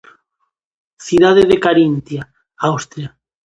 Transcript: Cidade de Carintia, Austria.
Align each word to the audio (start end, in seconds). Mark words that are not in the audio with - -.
Cidade 1.07 1.43
de 1.51 1.57
Carintia, 1.65 2.23
Austria. 2.69 3.09